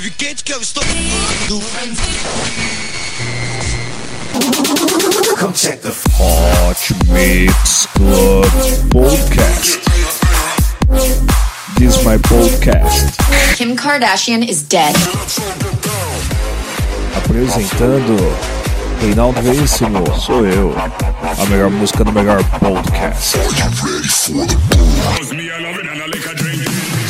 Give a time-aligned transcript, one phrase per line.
[0.00, 0.82] quente que eu estou.
[5.38, 8.46] Come check the Hot Mix Club
[8.90, 9.80] Podcast.
[11.78, 13.18] This is my podcast.
[13.56, 14.94] Kim Kardashian is dead.
[17.14, 18.16] Apresentando
[19.02, 20.74] Reinaldo Veríssimo, sou eu.
[20.74, 23.36] A melhor música do melhor podcast.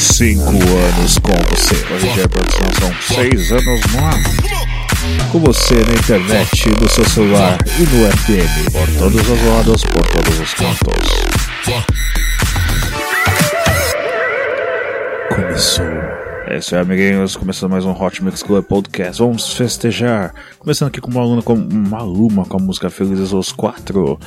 [0.02, 1.76] Cinco anos com você.
[1.94, 4.20] Hoje é produção são seis anos no ar.
[5.30, 8.72] Com você na internet, no seu celular e no FM.
[8.72, 11.08] Por todos os lados, por todos os cantos.
[15.28, 15.86] Começou.
[16.48, 17.36] É isso aí, amiguinhos.
[17.36, 19.22] Começando mais um Hot Mix Club Podcast.
[19.22, 20.34] Vamos festejar.
[20.58, 24.18] Começando aqui com uma aluna com Maluma com a música Felizes os Quatro.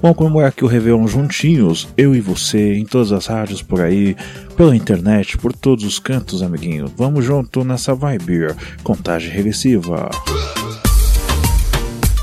[0.00, 4.16] Vamos comemorar aqui o Réveillon juntinhos, eu e você, em todas as rádios por aí,
[4.56, 6.86] pela internet, por todos os cantos, amiguinho.
[6.96, 8.54] Vamos junto nessa vibe.
[8.84, 10.08] Contagem regressiva.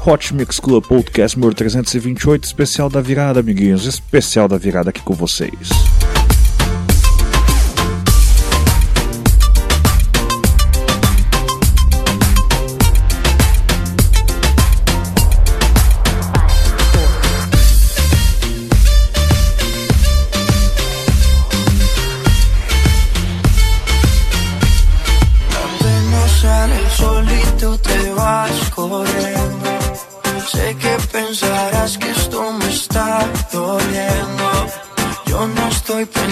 [0.05, 3.85] Hot Mix Club Podcast número 328, especial da virada, amiguinhos.
[3.85, 5.69] Especial da virada aqui com vocês.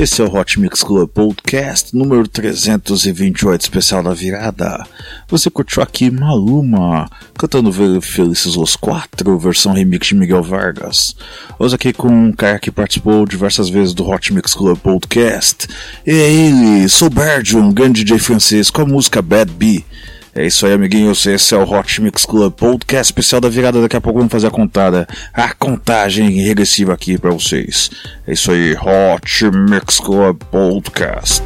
[0.00, 4.86] Esse é o Hot Mix Club Podcast número 328, especial da virada.
[5.26, 11.16] Você curtiu aqui Maluma, cantando Felizes os Quatro, versão remix de Miguel Vargas.
[11.58, 15.66] Hoje aqui com um cara que participou diversas vezes do Hot Mix Club Podcast.
[16.06, 19.84] E é ele, Sou Berdio, um grande DJ francês, com a música Bad Bee.
[20.32, 21.26] É isso aí, amiguinhos.
[21.26, 23.82] Esse é o Hot Mix Club Podcast especial da virada.
[23.82, 25.04] Daqui a pouco vamos fazer a contada,
[25.34, 27.90] a contagem regressiva aqui para vocês.
[28.28, 31.42] Isso aí, Hot Mix Club Podcast.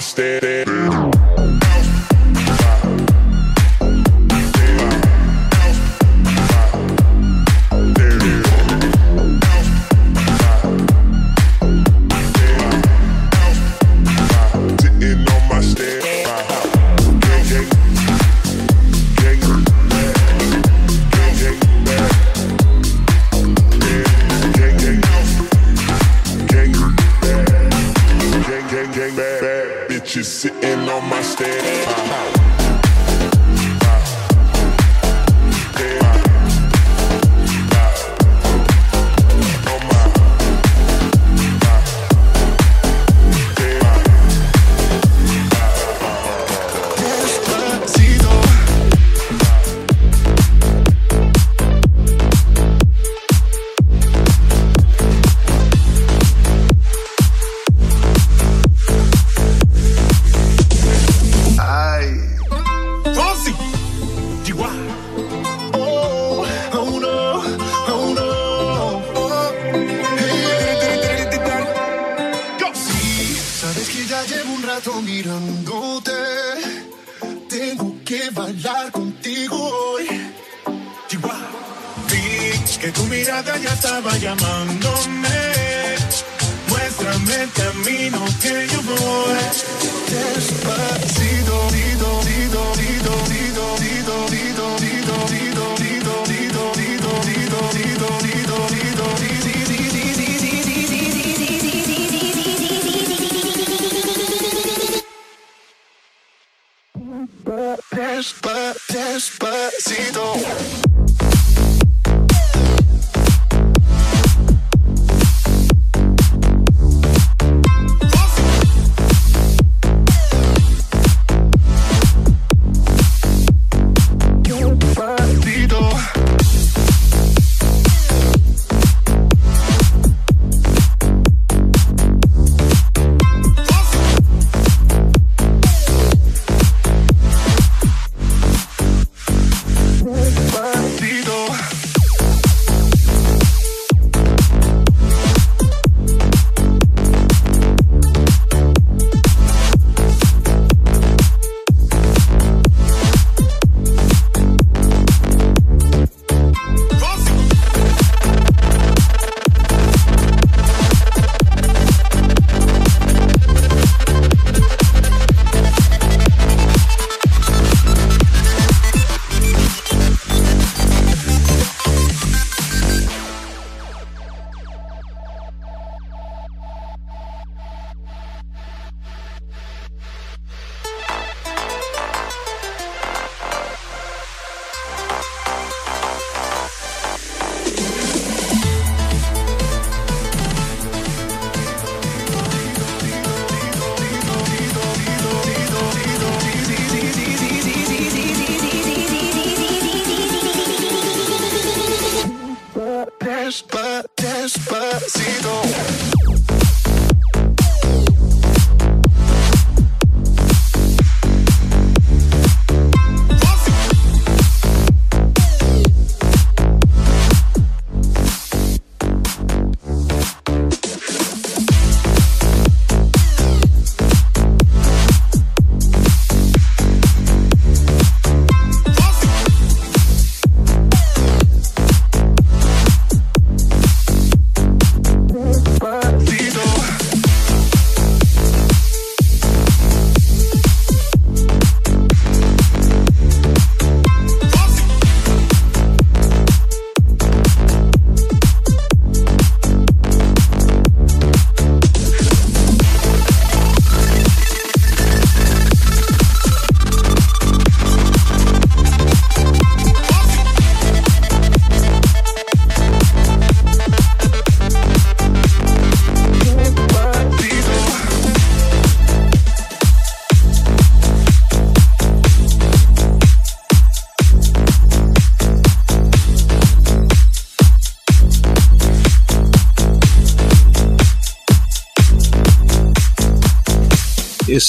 [0.00, 0.39] I stand.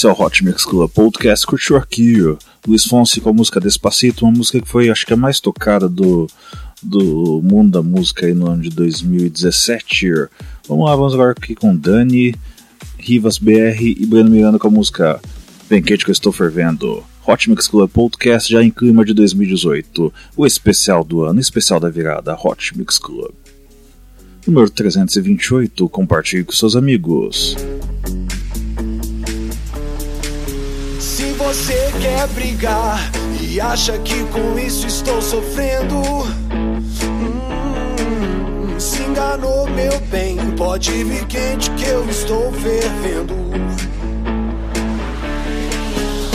[0.02, 1.46] Esse é Hot Mix Club Podcast.
[1.46, 2.16] Curtiu aqui
[2.66, 5.88] Luiz Fonsi com a música Despacito, uma música que foi, acho que a mais tocada
[5.88, 6.26] do,
[6.82, 10.26] do mundo da música aí no ano de 2017.
[10.66, 12.34] Vamos lá, vamos agora aqui com Dani,
[12.98, 15.20] Rivas BR e Breno Miranda com a música
[15.70, 17.04] Bem Quente que eu estou fervendo.
[17.24, 21.88] Hot Mix Club Podcast já em clima de 2018, o especial do ano, especial da
[21.88, 23.30] virada, Hot Mix Club.
[24.48, 27.56] Número 328, compartilhe com seus amigos.
[31.52, 32.98] Você quer brigar
[33.38, 36.24] e acha que com isso estou sofrendo, hum,
[38.78, 40.38] se enganou, meu bem.
[40.56, 43.34] Pode vir quente que eu estou fervendo.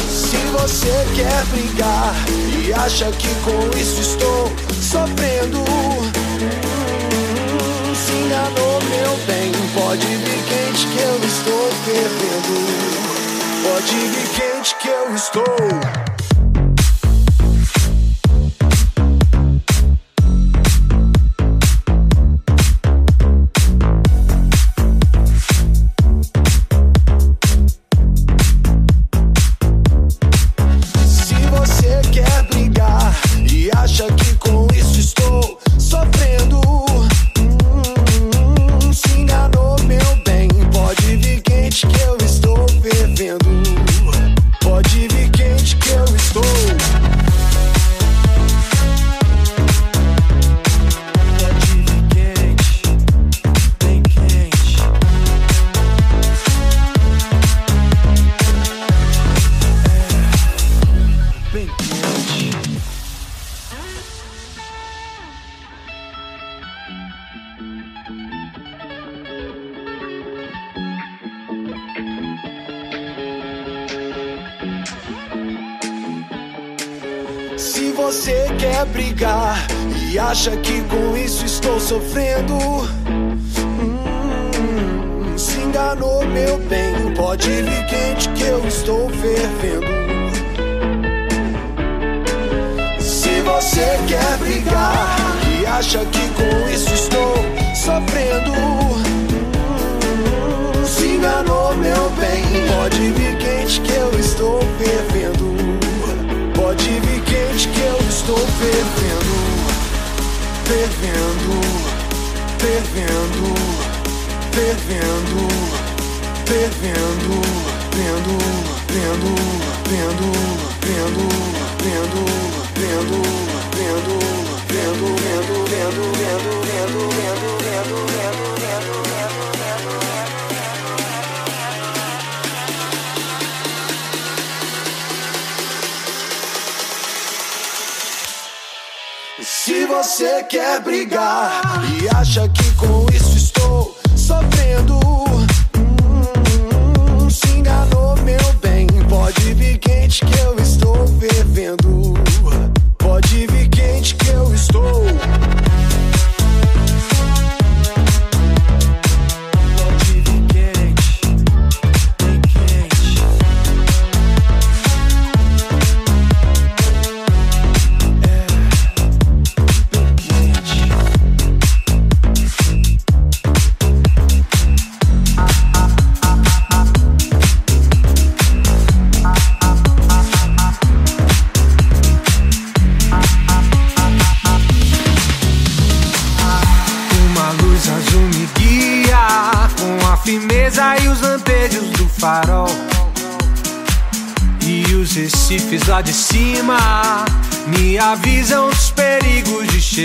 [0.08, 2.14] Se você quer brigar
[2.64, 6.12] e acha que com isso estou sofrendo, hum,
[7.96, 9.52] se enganou, meu bem.
[9.74, 13.07] Pode vir quente que eu estou fervendo.
[13.70, 16.07] Pode vir quente que eu estou.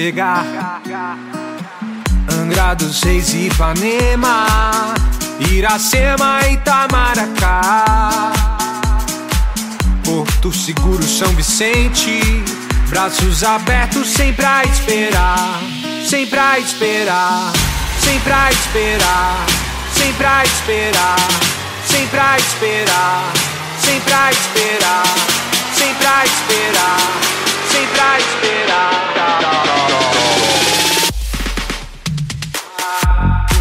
[0.03, 0.83] Chegar.
[2.29, 4.47] Angra dos Reis Ipanema,
[5.49, 8.33] Iracema Itamaracá.
[10.05, 12.21] Porto Seguro, São Vicente,
[12.89, 15.61] braços abertos sempre a esperar,
[16.05, 17.53] sempre a esperar,
[18.01, 19.47] sempre a esperar,
[19.95, 21.27] sempre a esperar,
[21.87, 23.33] sempre a esperar,
[23.79, 25.05] sempre a esperar, sempre a esperar,
[25.77, 27.32] sempre a esperar.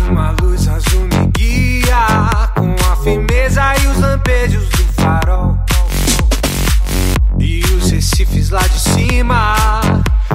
[0.10, 2.06] Uma luz azul me guia
[2.56, 5.58] com a firmeza e os lampejos do farol.
[7.39, 9.56] E os recifes lá de cima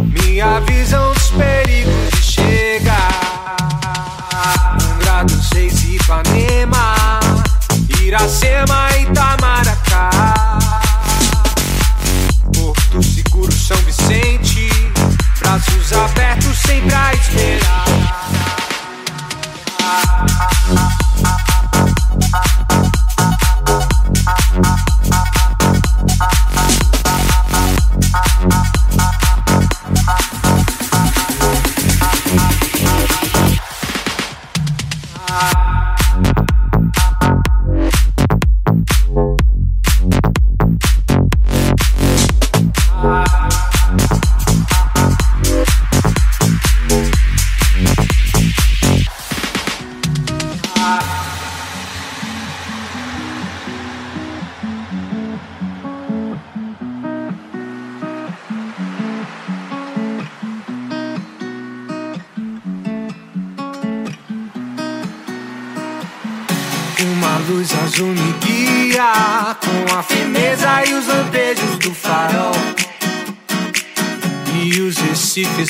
[0.03, 3.57] me avisam dos perigos de chegar.
[4.93, 7.21] Angra dos Reis e Ipanema,
[8.01, 8.96] Iracema e
[16.05, 17.87] aberto sempre a esperar.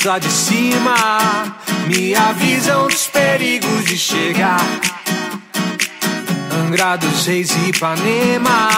[0.07, 0.95] Lá de cima
[1.87, 4.65] me avisam dos perigos de chegar.
[6.65, 8.69] Angra dos Reis Ipanema,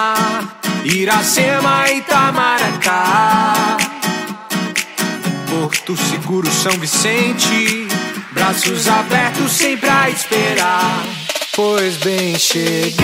[0.83, 3.77] Iracema Itamaracá.
[5.47, 7.87] Porto Seguro, São Vicente,
[8.31, 11.03] braços abertos sempre a esperar.
[11.55, 12.99] Pois bem, cheguei.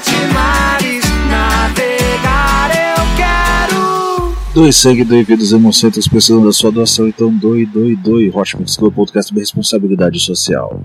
[0.00, 1.04] Sete mares.
[1.28, 4.32] Navegar eu quero.
[4.54, 8.32] Dois seguidores hemocentros precisam da sua doação, então doe, doe, doe.
[8.58, 10.80] Mix Club Podcast de responsabilidade social.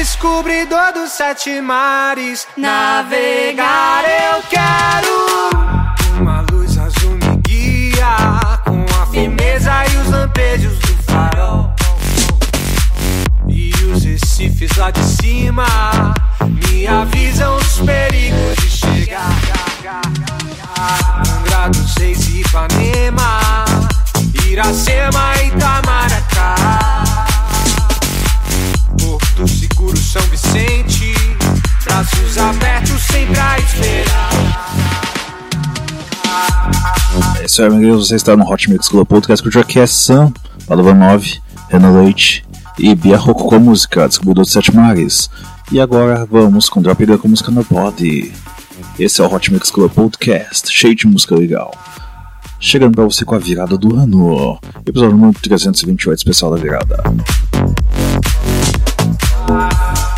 [0.00, 6.18] Descobridor dos sete mares, navegar eu quero.
[6.18, 8.16] Uma luz azul me guia
[8.64, 11.74] com a firmeza e os lampejos do farol.
[13.46, 15.66] E os recifes lá de cima
[16.48, 19.36] me avisam os perigos de chegar.
[21.28, 23.66] Angra dos Reis Ipanema,
[24.48, 27.29] Iracema e Itamaracá.
[29.80, 31.14] Seguro, São Vicente,
[31.86, 34.30] braços abertos sempre a esperar.
[37.40, 38.08] É isso aí, amigos.
[38.08, 40.34] Você está no Hot Mix Club Podcast com o é Sam,
[40.66, 41.40] Padova 9,
[41.70, 42.44] Renan Leite
[42.78, 45.30] e Bia Rocco com a música Descobridor de Sete Mares.
[45.72, 48.34] E agora vamos com Drop com música No Body.
[48.98, 51.72] Esse é o Hot Mix Club Podcast, cheio de música legal.
[52.58, 54.58] Chegando pra você com a virada do ano.
[54.84, 57.02] Episódio número 328, especial da virada.
[59.52, 60.09] I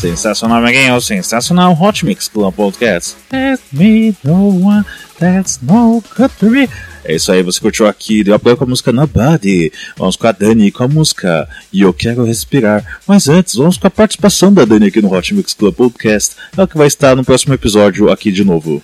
[0.00, 1.00] Sensacional, amiguinho.
[1.00, 3.16] Sensacional Hot Mix Club Podcast.
[3.32, 4.84] Let me no one
[5.18, 6.68] that's no good for me.
[7.04, 9.72] É isso aí, você curtiu aqui, deu apoio com a música Nobody.
[9.96, 13.00] Vamos com a Dani com a música E Eu Quero Respirar.
[13.06, 16.36] Mas antes, vamos com a participação da Dani aqui no Hot Mix Club Podcast.
[16.56, 18.82] Ela que vai estar no próximo episódio aqui de novo.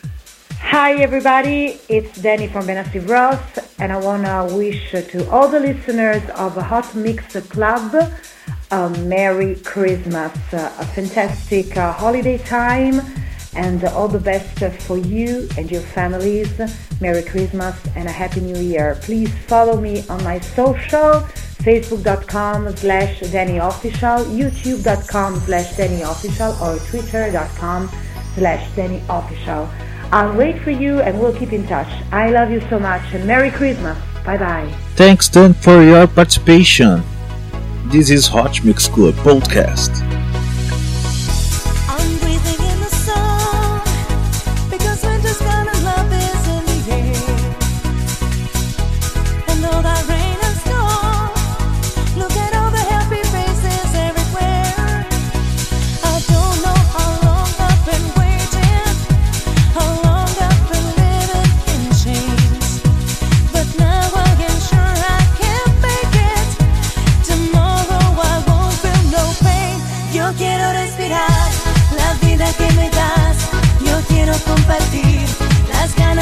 [0.67, 1.79] Hi, everybody.
[1.89, 6.57] It's Danny from Benassi Ross, and I want to wish to all the listeners of
[6.57, 7.95] Hot Mix Club
[8.71, 13.01] a Merry Christmas, a fantastic uh, holiday time,
[13.55, 16.51] and all the best for you and your families.
[17.01, 18.99] Merry Christmas and a Happy New Year.
[19.03, 21.21] Please follow me on my social
[21.63, 27.89] facebook.com slash dannyofficial, youtube.com slash dannyofficial, or twitter.com
[28.35, 29.94] slash dannyofficial.
[30.15, 31.89] I'll wait for you and we'll keep in touch.
[32.13, 33.99] I love you so much and Merry Christmas.
[34.25, 34.73] Bye bye.
[34.95, 37.03] Thanks, Dan, for your participation.
[37.87, 39.91] This is Hot Mix Club Podcast.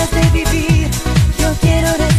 [0.02, 0.90] Ganas de vivir.
[1.38, 2.11] Yo quiero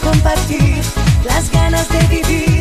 [0.00, 0.82] compartir
[1.24, 2.59] las ganas de vivir.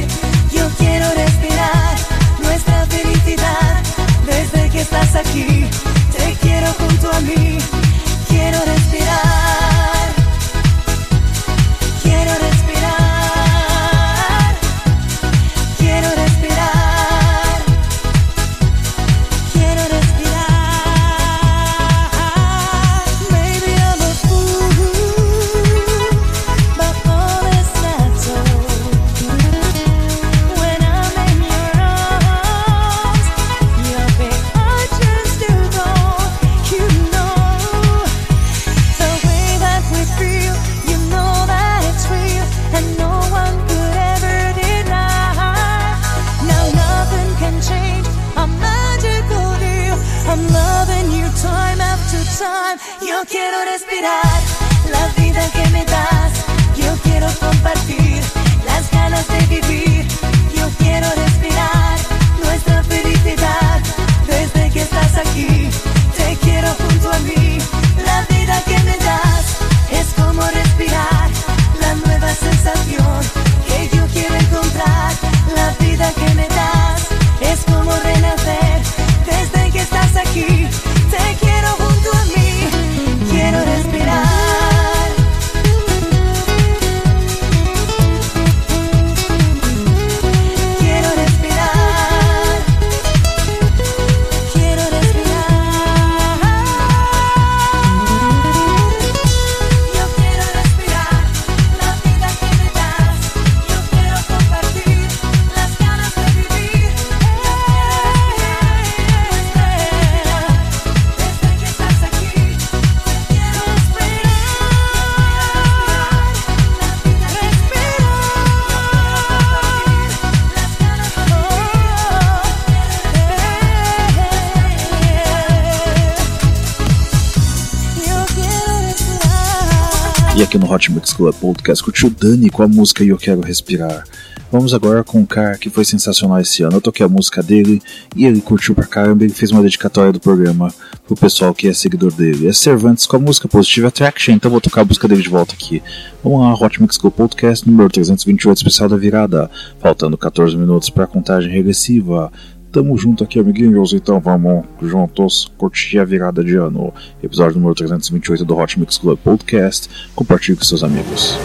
[130.89, 134.03] Mix Club Podcast curtiu Dani com a música Eu Quero Respirar.
[134.51, 136.77] Vamos agora com um cara que foi sensacional esse ano.
[136.77, 137.79] Eu toquei a música dele
[138.15, 139.23] e ele curtiu pra caramba.
[139.23, 140.73] Ele fez uma dedicatória do programa
[141.05, 142.47] pro pessoal que é seguidor dele.
[142.47, 144.33] É Cervantes com a música Positive Attraction.
[144.33, 145.83] Então vou tocar a música dele de volta aqui.
[146.23, 149.51] Vamos lá, Hot Mix Club Podcast número 328, especial da virada.
[149.79, 152.31] Faltando 14 minutos pra contagem regressiva.
[152.71, 156.93] Tamo junto aqui, amiguinhos, então vamos juntos curtir a virada de ano.
[157.21, 159.89] Episódio número 328 do Hot Mix Club Podcast.
[160.13, 161.35] Compartilhe com seus amigos.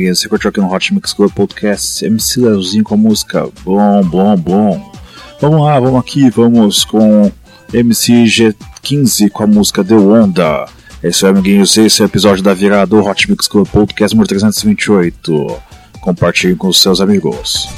[0.00, 0.20] É amiguinhos.
[0.20, 4.36] Você curtiu aqui no Hot Mix Club Podcast MC Leozinho com a música Bom, Bom,
[4.36, 4.92] Bom.
[5.40, 7.30] Vamos lá, vamos aqui, vamos com
[7.72, 10.66] MC G15 com a música The Onda.
[11.02, 11.76] É isso aí, amiguinhos.
[11.76, 15.60] Esse é o episódio da virada do Hot Mix Club Podcast número 328.
[16.00, 17.68] Compartilhe com seus amigos.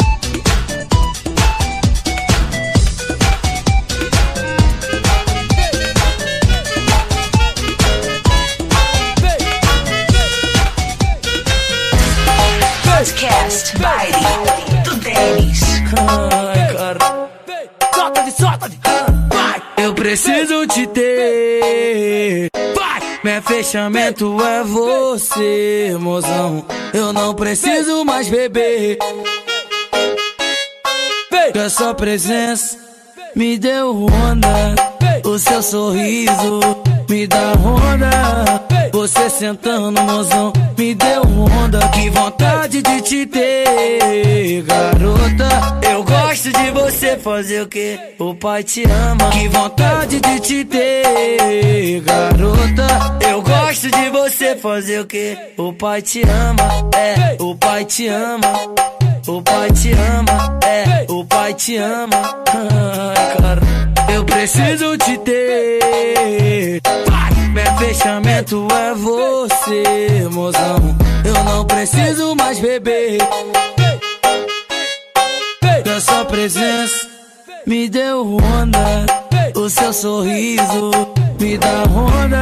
[20.12, 22.50] Preciso te ter.
[22.76, 23.00] Vai.
[23.24, 26.62] Meu fechamento é você, mozão.
[26.92, 28.98] Eu não preciso mais beber.
[31.50, 32.76] Que a sua presença
[33.34, 34.74] me deu onda.
[35.24, 36.60] O seu sorriso
[37.08, 38.71] me dá onda.
[38.92, 41.80] Você sentando, mozão, me deu onda.
[41.88, 45.48] Que vontade de te ter, garota.
[45.90, 47.98] Eu gosto de você fazer o que?
[48.18, 49.30] O pai te ama.
[49.30, 52.86] Que vontade de te ter, garota.
[53.28, 55.36] Eu gosto de você fazer o que?
[55.56, 58.52] O pai te ama, é, o pai te ama.
[59.26, 62.42] O pai te ama, é, o pai te ama.
[62.52, 63.62] Ai, cara,
[64.12, 66.80] eu preciso te ter.
[67.08, 70.96] Vai, meu fechamento é você, mozão.
[71.24, 73.18] Eu não preciso mais beber.
[75.84, 77.06] Da sua presença
[77.66, 79.06] me deu onda.
[79.54, 80.90] O seu sorriso
[81.38, 82.40] me dá onda.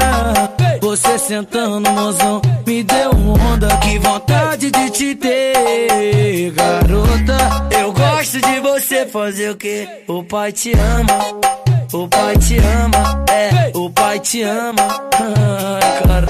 [0.80, 3.10] Você sentando, mozão, me deu
[3.52, 3.68] onda.
[3.78, 7.68] Que vontade de te ter, garota.
[7.78, 9.88] Eu gosto de você fazer o que?
[10.06, 11.59] O pai te ama.
[11.92, 15.10] O pai te ama, é, o pai te ama.
[15.12, 16.28] Ai, cara.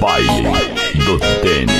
[0.00, 0.42] Baile
[1.04, 1.71] do Tênis.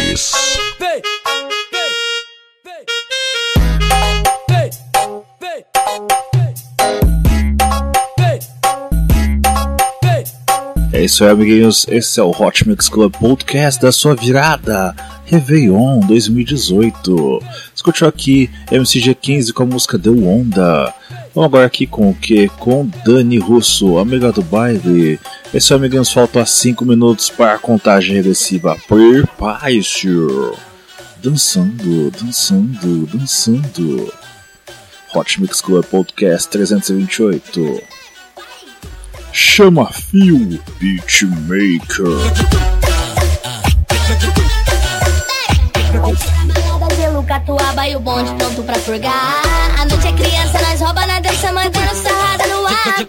[11.03, 11.85] É isso aí, amiguinhos.
[11.89, 14.95] Esse é o Hot Mix Club Podcast da sua virada.
[15.27, 17.43] Réveillon 2018.
[17.75, 20.95] Escutou aqui MCG15 com a música Deu Onda.
[21.35, 22.47] Vamos agora aqui com o que?
[22.51, 25.19] Com Dani Russo, amiga do baile.
[25.53, 28.77] Esse é amiguinhos, faltam 5 minutos para a contagem regressiva.
[28.87, 30.07] Prepare-se.
[31.21, 34.15] Dançando, dançando, dançando.
[35.13, 38.02] Hot Mix Club Podcast 328.
[39.33, 42.07] Chama Fio Beatmaker.
[47.27, 49.43] Catuaba e o bonde pronto pra purgar.
[49.81, 53.07] A noite é criança, nós rouba na dança, mandando sarrada no ar.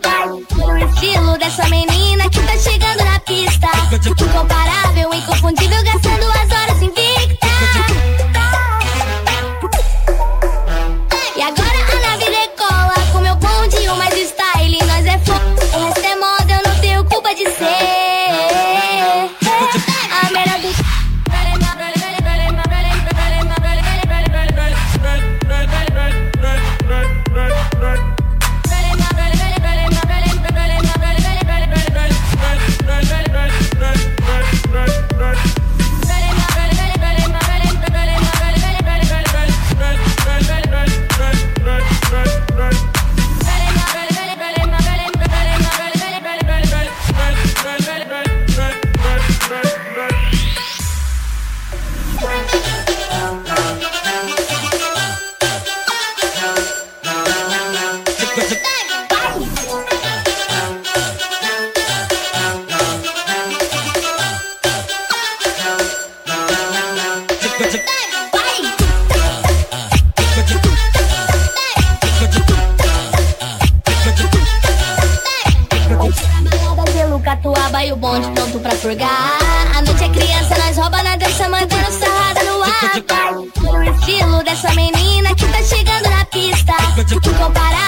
[0.48, 3.68] Pelo estilo dessa menina que tá chegando na pista.
[4.10, 6.63] Incomparável, inconfundível, gastando as horas
[78.86, 82.92] A noite é criança, nós rouba na dança, mandando sarrada no ar.
[83.54, 86.74] Pelo estilo dessa menina que tá chegando na pista.
[87.00, 87.83] Incomparável, inconfundível,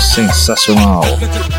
[0.00, 1.02] Sensacional.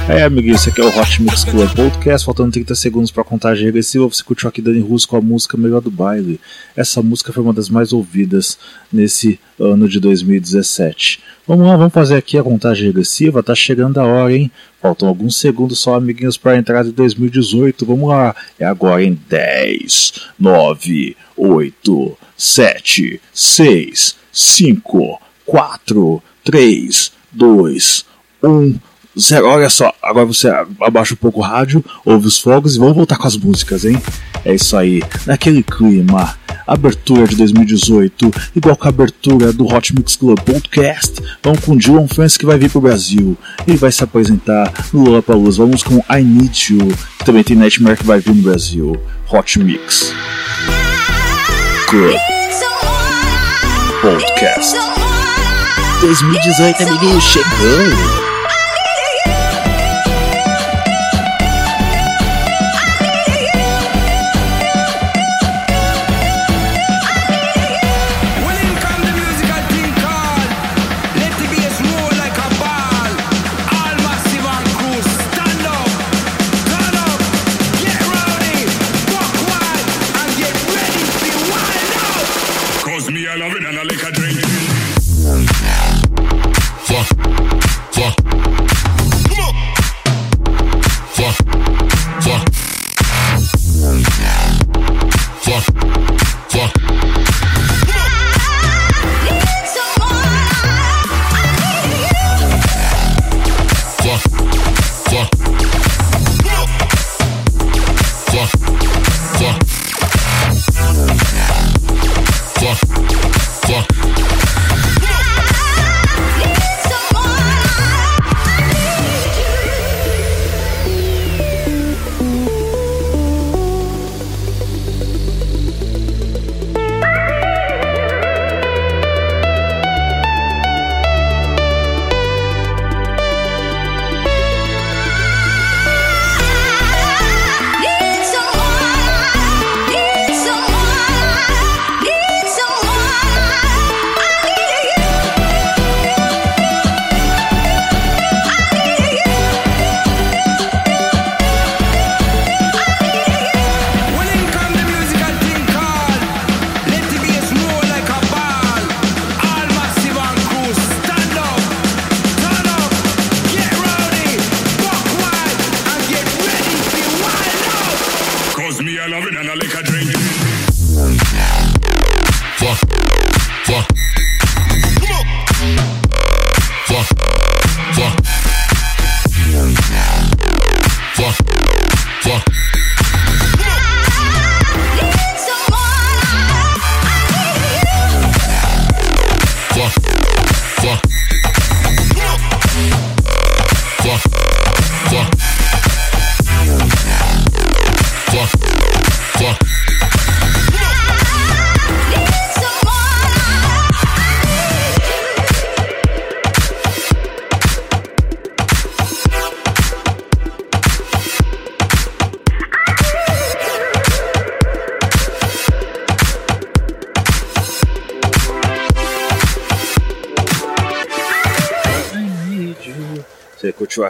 [0.08, 2.26] É, amiguinho, esse aqui é o Hot Mix Club Podcast.
[2.26, 4.08] Faltando 30 segundos para contagem regressiva.
[4.08, 6.40] Você curtiu aqui Dani Russo com a música Melhor do Baile.
[6.76, 8.58] Essa música foi uma das mais ouvidas
[8.92, 11.22] nesse ano de 2017.
[11.46, 13.44] Vamos lá, vamos fazer aqui a contagem regressiva.
[13.44, 14.50] Tá chegando a hora, hein?
[14.82, 17.86] Faltam alguns segundos só, amiguinhos, para a entrada de 2018.
[17.86, 28.09] Vamos lá, é agora em 10, 9, 8, 7, 6, 5, 4, 3, 2,
[28.44, 28.76] 1,
[29.18, 29.48] 0.
[29.48, 30.50] Olha só, agora você
[30.82, 34.02] abaixa um pouco o rádio, ouve os fogos e vamos voltar com as músicas, hein?
[34.46, 36.38] É isso aí, naquele clima.
[36.66, 41.16] Abertura de 2018, igual com a abertura do Hot Mix Club Podcast.
[41.42, 43.36] Vamos com Dylan Francis que vai vir pro Brasil.
[43.68, 45.64] Ele vai se apresentar no Lollapalooza.
[45.64, 48.96] Vamos com I Need You, que também tem Nightmare que vai vir no Brasil.
[49.32, 50.14] Hot Mix
[51.88, 52.16] Club
[54.02, 54.76] Podcast
[56.02, 58.19] 2018, amiguinho, chegando!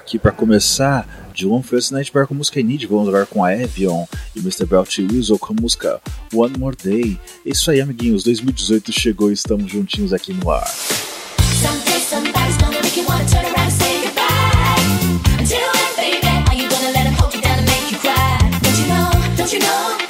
[0.09, 3.55] aqui para começar de One First Night Bar com música Need, vamos jogar com a
[3.55, 4.05] Evion
[4.35, 4.65] e Mr.
[4.65, 6.01] Belt Weasel com a música
[6.33, 7.19] One More Day.
[7.45, 10.67] É isso aí, amiguinhos, 2018 chegou e estamos juntinhos aqui no ar.
[19.51, 20.08] You know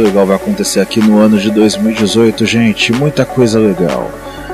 [0.00, 2.92] legal vai acontecer aqui no ano de 2018, gente.
[2.92, 4.10] Muita coisa legal.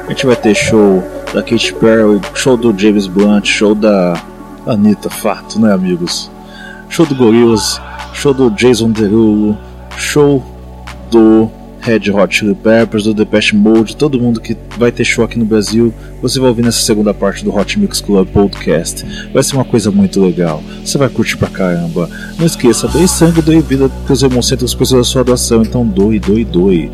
[0.07, 4.23] A gente vai ter show da Katy Perry, show do James Blunt, show da
[4.67, 6.31] Anitta, fato, né, amigos?
[6.89, 7.81] Show do Gorillaz,
[8.13, 9.57] show do Jason Derulo,
[9.97, 10.43] show
[11.11, 15.39] do Red Hot Chili Peppers, do Depeche Mode, todo mundo que vai ter show aqui
[15.39, 19.05] no Brasil, você vai ouvir nessa segunda parte do Hot Mix Club Podcast.
[19.33, 22.09] Vai ser uma coisa muito legal, você vai curtir pra caramba.
[22.39, 26.19] Não esqueça, doe sangue, doe vida para os hemocentros pessoas da sua doação, então doe,
[26.19, 26.91] doe, doe.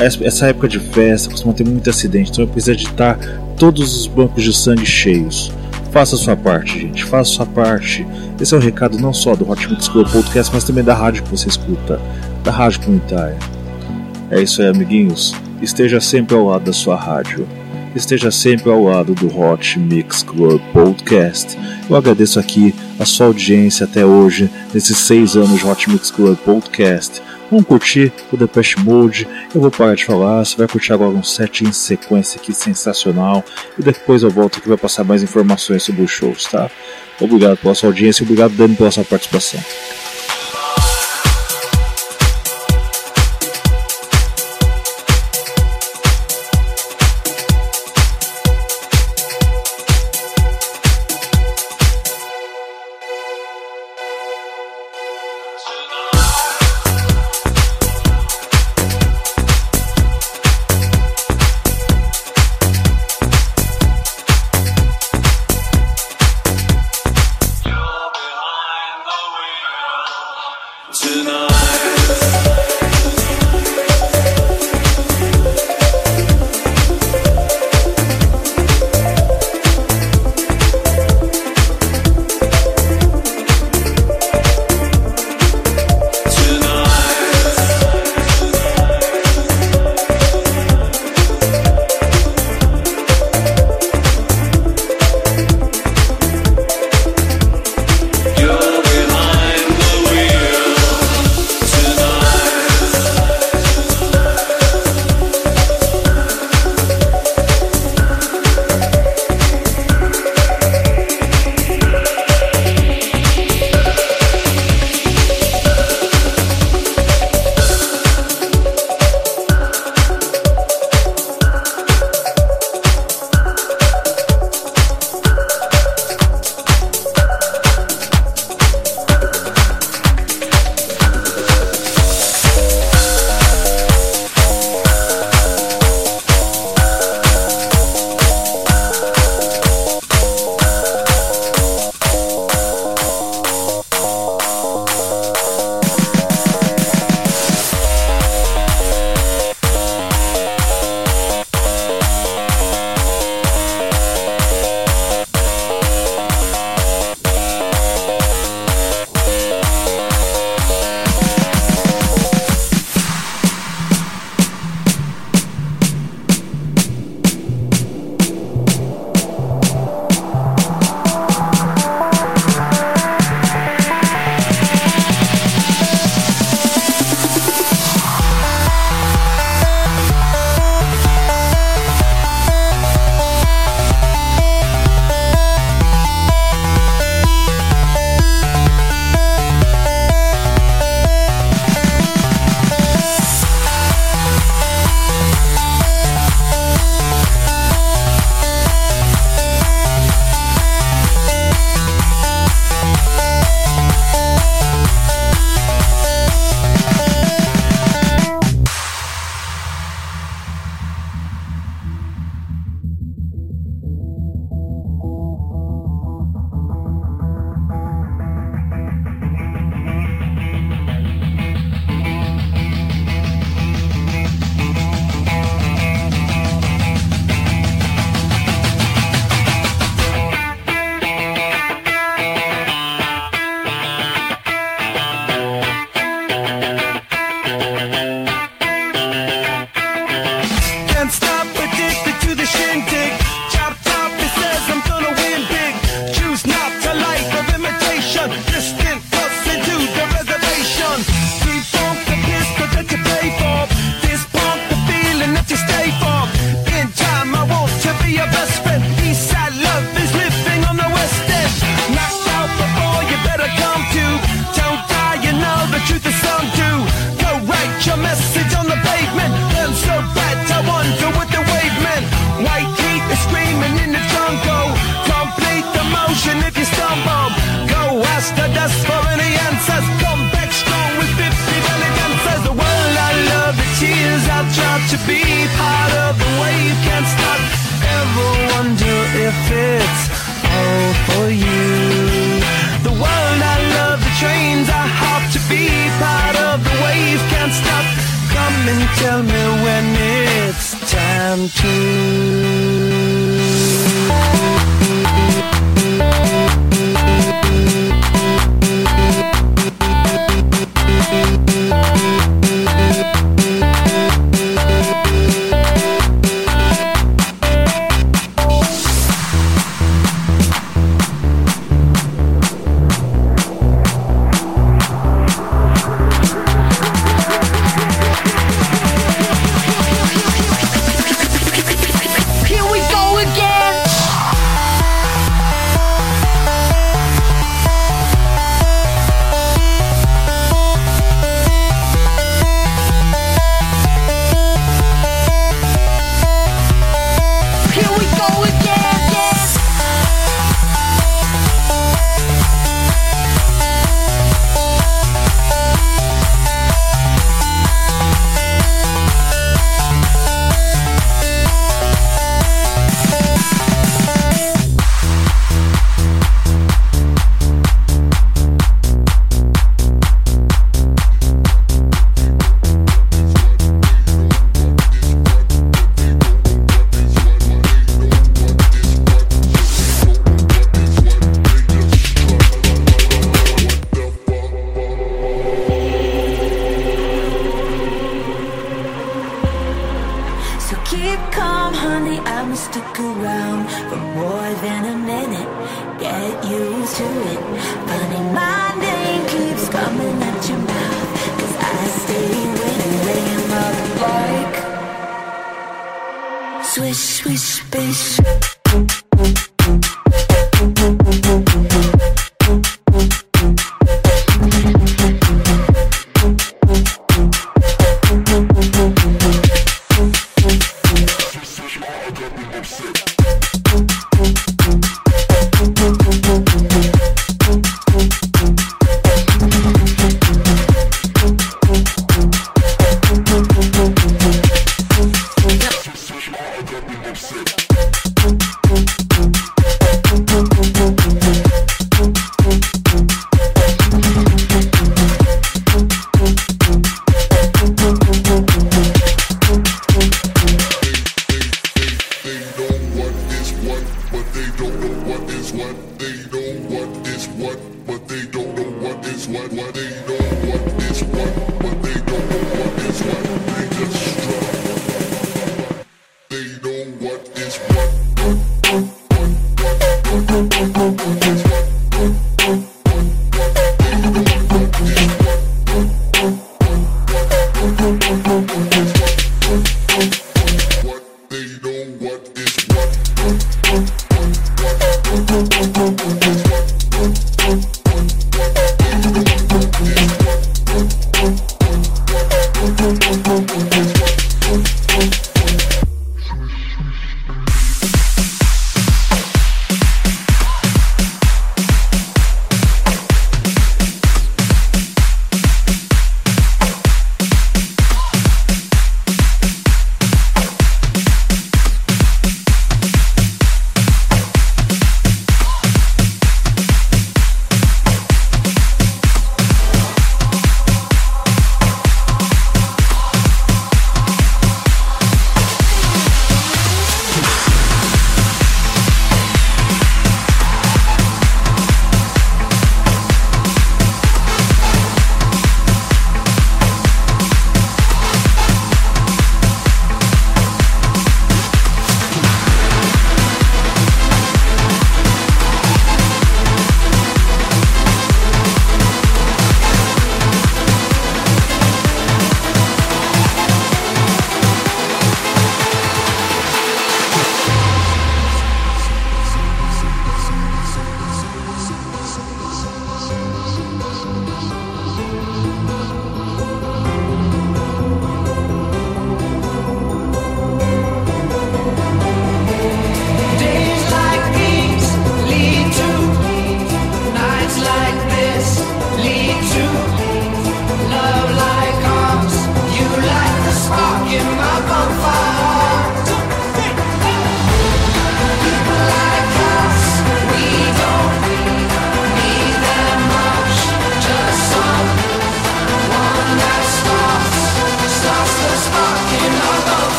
[0.00, 3.18] Essa época de festa costuma ter muito acidente, então precisa de estar
[3.56, 5.52] todos os bancos de sangue cheios.
[5.90, 7.04] Faça a sua parte, gente.
[7.04, 8.06] Faça a sua parte.
[8.40, 11.24] Esse é o recado não só do Hot Mix Club Podcast, mas também da rádio
[11.24, 12.00] que você escuta,
[12.44, 13.36] da rádio comunitária.
[14.30, 15.34] É isso aí, amiguinhos.
[15.60, 17.48] Esteja sempre ao lado da sua rádio.
[17.98, 21.58] Esteja sempre ao lado do Hot Mix Club Podcast.
[21.90, 26.38] Eu agradeço aqui a sua audiência até hoje, nesses seis anos de Hot Mix Club
[26.38, 27.20] Podcast.
[27.50, 29.26] Vamos curtir o Depeche Mode.
[29.52, 30.44] Eu vou parar de falar.
[30.44, 33.44] Você vai curtir agora um set em sequência aqui sensacional.
[33.76, 36.70] E depois eu volto aqui para passar mais informações sobre os shows, tá?
[37.20, 39.60] Obrigado pela sua audiência obrigado, Dani, pela sua participação.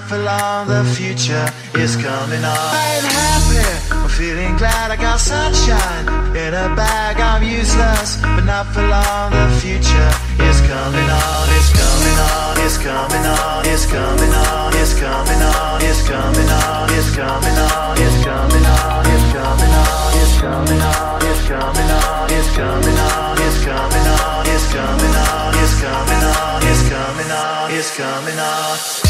[0.00, 0.68] Not for long.
[0.68, 1.46] The future
[1.78, 2.70] is coming on.
[2.72, 3.94] I'm happy.
[3.94, 6.06] I'm feeling glad I got sunshine
[6.36, 7.20] in a bag.
[7.20, 9.32] I'm useless, but not for long.
[9.32, 10.12] The future
[10.48, 11.44] is coming on.
[11.56, 12.58] It's coming on.
[12.64, 13.66] It's coming on.
[13.66, 14.72] It's coming on.
[14.80, 15.82] It's coming on.
[15.82, 16.90] It's coming on.
[16.90, 17.98] It's coming on.
[18.00, 19.04] It's coming on.
[19.04, 20.16] It's coming on.
[20.16, 20.80] It's coming on.
[20.80, 22.30] It's coming on.
[22.30, 23.40] It's coming on.
[23.40, 24.48] It's coming on.
[24.48, 25.54] It's coming on.
[25.60, 26.62] It's coming on.
[26.70, 27.70] It's coming on.
[27.72, 29.09] It's coming on.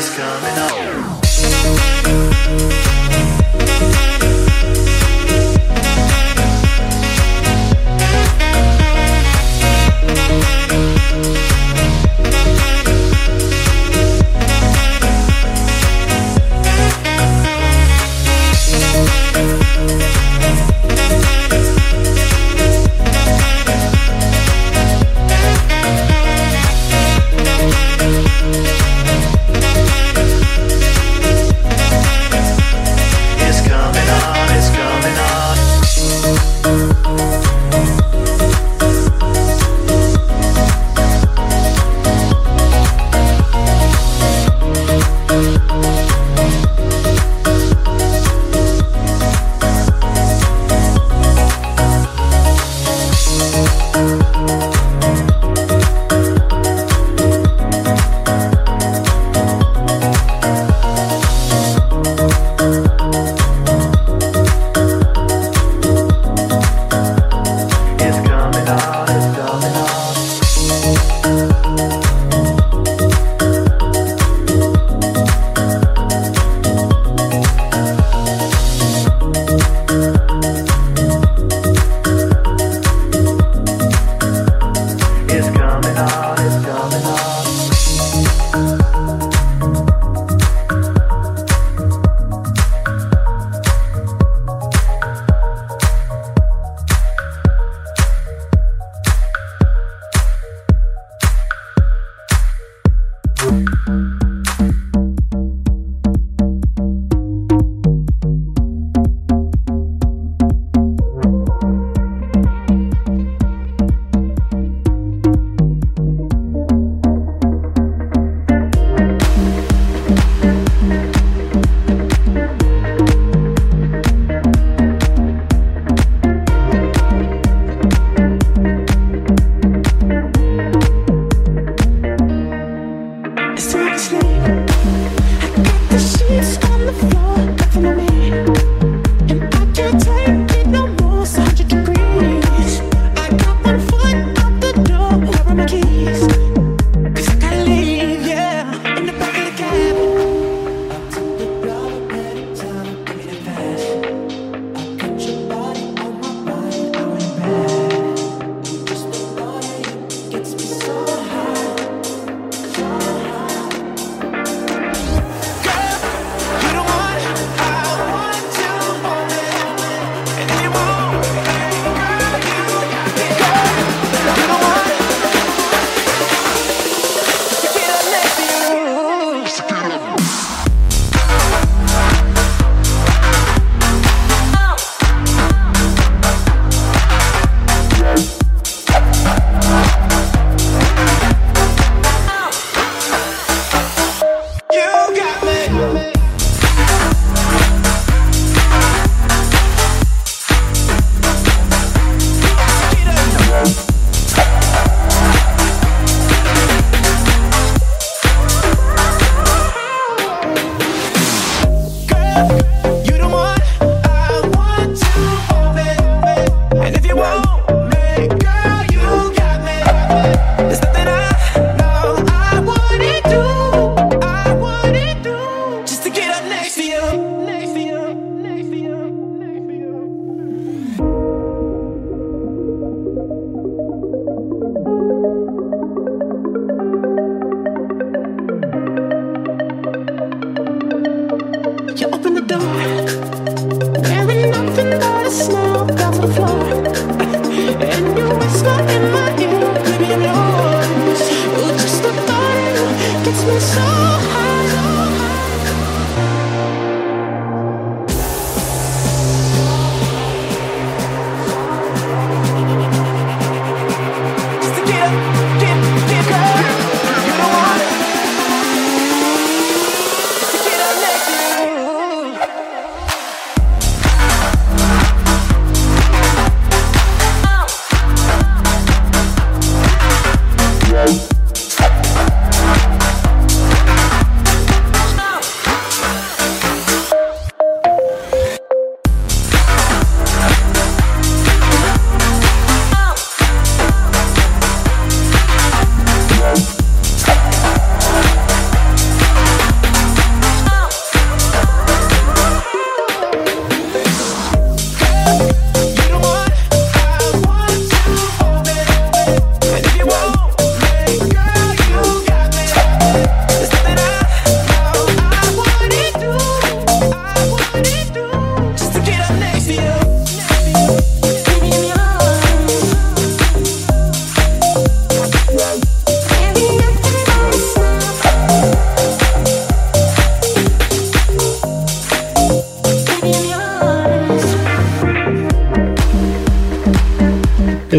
[0.00, 0.70] It's coming on.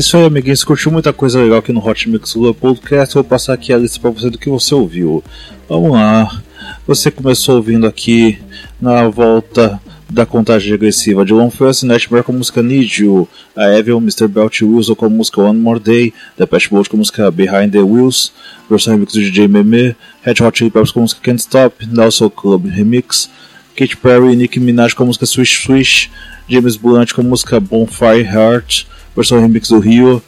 [0.01, 0.63] Isso aí, amiguinhos.
[0.63, 3.13] Curtiu muita coisa legal aqui no Hot Mix Club Podcast.
[3.13, 5.23] Vou passar aqui a lista para você do que você ouviu.
[5.69, 6.41] Vamos lá.
[6.87, 8.39] Você começou ouvindo aqui
[8.81, 9.79] na volta
[10.09, 14.27] da contagem regressiva de Long First Nightmare com a música Need You, a Evil Mr.
[14.27, 17.71] Belt Wilson com a música One More Day, The Patch Bolt com a música Behind
[17.71, 18.33] the Wheels,
[18.67, 22.29] versão remix do DJ Meme, Red Hot Chili Peppers com a música Can't Stop, Nelson
[22.31, 23.29] Club Remix,
[23.75, 26.09] Katy Perry e Nicki Minaj com a música Swish Swish,
[26.49, 30.21] James Blunt com a música Bonfire Heart, versão remix do Rio.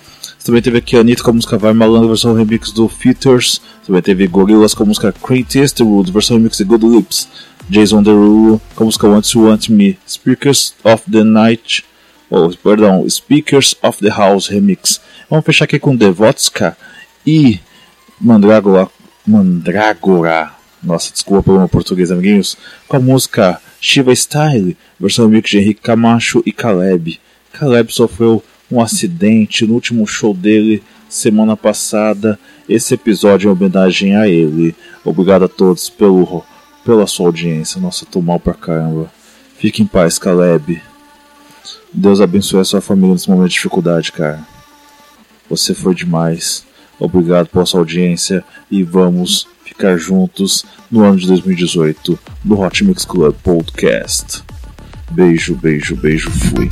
[0.44, 3.62] Também teve aqui a Anitta com a música Vai Malandro, versão remix do Features.
[3.86, 7.30] Também teve Gorillaz com a música Crazy Eastwood, versão remix de Good Lips.
[7.70, 9.98] Jason Derulo com a música Want You Want Me.
[10.08, 11.86] Speakers of the Night,
[12.30, 15.00] oh, perdão, Speakers of the House remix.
[15.30, 16.76] Vamos fechar aqui com Devotska
[17.26, 17.60] e
[18.20, 18.90] Mandrágora
[19.26, 20.52] Mandrágora.
[20.84, 22.58] Nossa, desculpa pelo meu português, amiguinhos.
[22.88, 27.20] Com a música Shiva Style, versão remix de Henrique Camacho e Caleb.
[27.54, 28.44] Caleb sofreu
[28.74, 32.40] um acidente no último show dele semana passada.
[32.68, 34.76] Esse episódio é em homenagem a ele.
[35.06, 36.44] Obrigado a todos pelo,
[36.84, 37.80] pela sua audiência.
[37.80, 39.12] Nossa, tô mal pra caramba.
[39.58, 40.82] Fique em paz, Caleb.
[41.94, 44.46] Deus abençoe a sua família nesse momento de dificuldade, cara.
[45.48, 46.66] Você foi demais.
[47.00, 53.06] Obrigado pela sua audiência e vamos ficar juntos no ano de 2018 do Hot Mix
[53.06, 54.44] Club Podcast.
[55.12, 56.68] Beijo, beijo, beijo, fui.